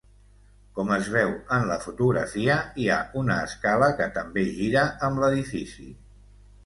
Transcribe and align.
Com 0.77 0.93
es 0.95 1.09
veu 1.15 1.33
en 1.57 1.65
la 1.71 1.77
fotografia, 1.83 2.57
hi 2.85 2.89
ha 2.93 2.97
una 3.21 3.37
escala 3.51 3.91
que 4.01 4.09
també 4.17 4.47
gira 4.59 4.87
amb 5.09 5.23
l'edifici. 5.25 5.87